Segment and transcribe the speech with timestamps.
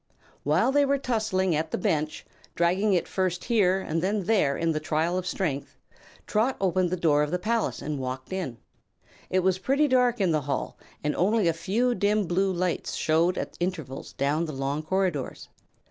[0.41, 4.71] While they were tussling at the bench, dragging it first here and then there in
[4.71, 5.77] the trial of strength,
[6.25, 8.57] Trot opened the door of the palace and walked in.
[9.29, 13.37] It was pretty dark in the hall and only a few dim blue lights showed
[13.37, 15.49] at intervals down the long corridors.